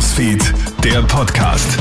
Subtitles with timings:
[0.00, 1.78] Newsfeed, der Podcast.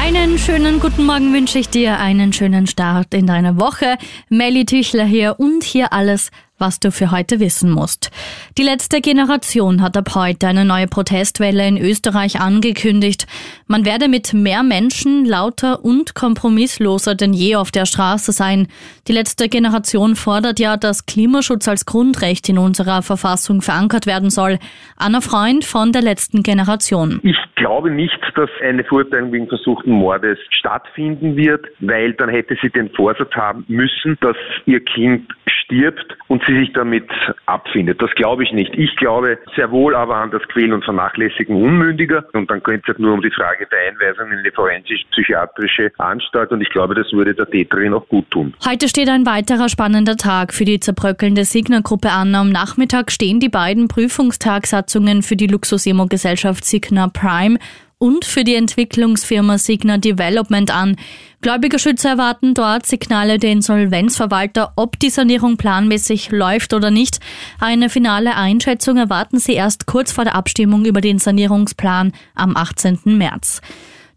[0.00, 3.98] Einen schönen guten Morgen wünsche ich dir, einen schönen Start in deine Woche.
[4.30, 6.30] Melly Tüchler hier und hier alles,
[6.62, 8.10] was du für heute wissen musst.
[8.56, 13.26] Die letzte Generation hat ab heute eine neue Protestwelle in Österreich angekündigt.
[13.66, 18.68] Man werde mit mehr Menschen lauter und kompromissloser denn je auf der Straße sein.
[19.08, 24.58] Die letzte Generation fordert ja, dass Klimaschutz als Grundrecht in unserer Verfassung verankert werden soll.
[24.96, 27.18] Anna Freund von der letzten Generation.
[27.24, 32.70] Ich glaube nicht, dass eine Verurteilung wegen versuchten Mordes stattfinden wird, weil dann hätte sie
[32.70, 34.36] den Vorsatz haben müssen, dass
[34.66, 35.26] ihr Kind
[35.72, 37.08] stirbt und sie sich damit
[37.46, 38.00] abfindet.
[38.00, 38.72] Das glaube ich nicht.
[38.74, 42.88] Ich glaube sehr wohl aber an das Quälen und Vernachlässigen Unmündiger und dann geht es
[42.88, 47.12] halt nur um die Frage der Einweisung in eine forensisch-psychiatrische Anstalt und ich glaube, das
[47.12, 48.54] würde der Täterin auch gut tun.
[48.66, 52.34] Heute steht ein weiterer spannender Tag für die zerbröckelnde Signa-Gruppe an.
[52.34, 57.58] Am Nachmittag stehen die beiden Prüfungstagsatzungen für die Luxus-Emo-Gesellschaft Signa Prime
[57.98, 60.96] und für die Entwicklungsfirma Signa Development an.
[61.42, 67.18] Gläubigerschützer erwarten dort Signale der Insolvenzverwalter, ob die Sanierung planmäßig läuft oder nicht.
[67.58, 73.00] Eine finale Einschätzung erwarten sie erst kurz vor der Abstimmung über den Sanierungsplan am 18.
[73.06, 73.60] März.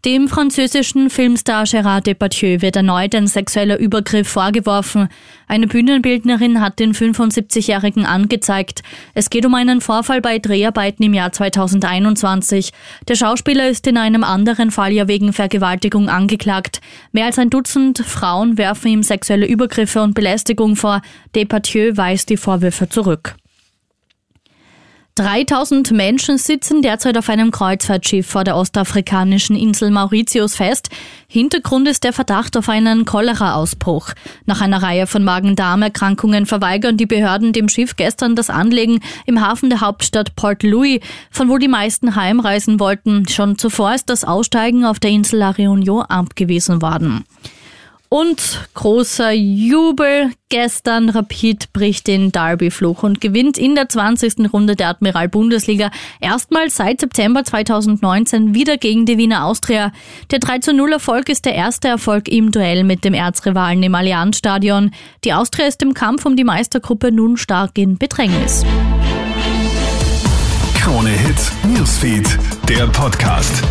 [0.06, 5.08] Dem französischen Filmstar Gérard Depardieu wird erneut ein sexueller Übergriff vorgeworfen.
[5.48, 8.84] Eine Bühnenbildnerin hat den 75-Jährigen angezeigt.
[9.14, 12.70] Es geht um einen Vorfall bei Dreharbeiten im Jahr 2021.
[13.08, 16.80] Der Schauspieler ist in einem anderen Fall ja wegen Vergewaltigung angeklagt.
[17.10, 21.02] Mehr als ein Dutzend Frauen werfen ihm sexuelle Übergriffe und Belästigung vor.
[21.34, 23.34] Depardieu weist die Vorwürfe zurück.
[25.16, 30.90] 3000 Menschen sitzen derzeit auf einem Kreuzfahrtschiff vor der ostafrikanischen Insel Mauritius fest.
[31.26, 34.10] Hintergrund ist der Verdacht auf einen Cholera-Ausbruch.
[34.44, 39.70] Nach einer Reihe von Magen-Darm-Erkrankungen verweigern die Behörden dem Schiff gestern das Anlegen im Hafen
[39.70, 41.00] der Hauptstadt Port Louis,
[41.30, 43.26] von wo die meisten heimreisen wollten.
[43.26, 47.24] Schon zuvor ist das Aussteigen auf der Insel La Réunion abgewiesen worden.
[48.08, 50.30] Und großer Jubel.
[50.48, 54.52] Gestern Rapid bricht den Derby-Fluch und gewinnt in der 20.
[54.52, 55.90] Runde der Admiral Bundesliga
[56.20, 59.92] erstmals seit September 2019 wieder gegen die Wiener Austria.
[60.30, 64.92] Der 3-0 Erfolg ist der erste Erfolg im Duell mit dem Erzrivalen im Allianzstadion.
[65.24, 68.64] Die Austria ist im Kampf um die Meistergruppe nun stark in Bedrängnis.
[70.80, 73.64] Krone Hits, Newsfeed, der Podcast.